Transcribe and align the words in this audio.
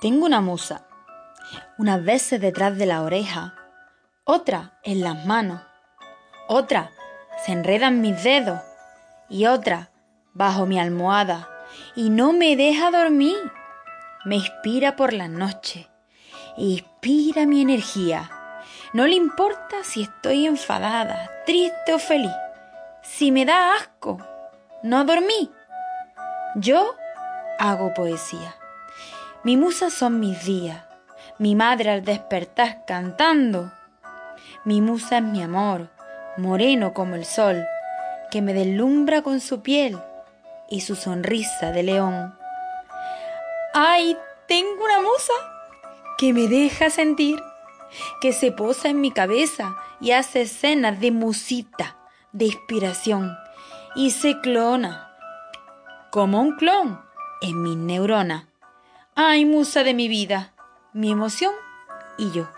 Tengo 0.00 0.24
una 0.24 0.40
musa, 0.40 0.86
unas 1.76 2.02
veces 2.02 2.40
detrás 2.40 2.78
de 2.78 2.86
la 2.86 3.02
oreja, 3.02 3.54
otra 4.24 4.78
en 4.82 5.02
las 5.02 5.26
manos, 5.26 5.60
otra 6.48 6.90
se 7.44 7.52
enreda 7.52 7.88
en 7.88 8.00
mis 8.00 8.22
dedos 8.24 8.60
y 9.28 9.44
otra 9.44 9.90
bajo 10.32 10.64
mi 10.64 10.80
almohada 10.80 11.50
y 11.94 12.08
no 12.08 12.32
me 12.32 12.56
deja 12.56 12.90
dormir. 12.90 13.36
Me 14.24 14.36
inspira 14.36 14.96
por 14.96 15.12
la 15.12 15.28
noche, 15.28 15.90
inspira 16.56 17.44
mi 17.44 17.60
energía. 17.60 18.30
No 18.94 19.06
le 19.06 19.16
importa 19.16 19.84
si 19.84 20.04
estoy 20.04 20.46
enfadada, 20.46 21.30
triste 21.44 21.92
o 21.92 21.98
feliz, 21.98 22.32
si 23.02 23.32
me 23.32 23.44
da 23.44 23.74
asco, 23.74 24.16
no 24.82 25.04
dormí. 25.04 25.50
Yo 26.54 26.94
hago 27.58 27.92
poesía. 27.92 28.59
Mi 29.42 29.56
musa 29.56 29.88
son 29.88 30.20
mis 30.20 30.44
días, 30.44 30.84
mi 31.38 31.54
madre 31.54 31.90
al 31.90 32.04
despertar 32.04 32.84
cantando. 32.86 33.72
Mi 34.66 34.82
musa 34.82 35.16
es 35.16 35.22
mi 35.22 35.42
amor, 35.42 35.88
moreno 36.36 36.92
como 36.92 37.14
el 37.14 37.24
sol, 37.24 37.64
que 38.30 38.42
me 38.42 38.52
deslumbra 38.52 39.22
con 39.22 39.40
su 39.40 39.62
piel 39.62 39.98
y 40.68 40.82
su 40.82 40.94
sonrisa 40.94 41.72
de 41.72 41.82
león. 41.82 42.34
¡Ay, 43.72 44.14
tengo 44.46 44.84
una 44.84 45.00
musa 45.00 45.32
que 46.18 46.34
me 46.34 46.46
deja 46.46 46.90
sentir, 46.90 47.40
que 48.20 48.34
se 48.34 48.52
posa 48.52 48.90
en 48.90 49.00
mi 49.00 49.10
cabeza 49.10 49.74
y 50.02 50.10
hace 50.10 50.42
escenas 50.42 51.00
de 51.00 51.12
musita, 51.12 51.96
de 52.32 52.44
inspiración, 52.44 53.38
y 53.96 54.10
se 54.10 54.38
clona, 54.42 55.16
como 56.10 56.42
un 56.42 56.56
clon, 56.56 57.00
en 57.40 57.62
mis 57.62 57.76
neuronas. 57.76 58.49
Ay, 59.14 59.44
musa 59.44 59.82
de 59.82 59.92
mi 59.92 60.08
vida, 60.08 60.52
mi 60.92 61.10
emoción 61.10 61.52
y 62.16 62.30
yo. 62.30 62.48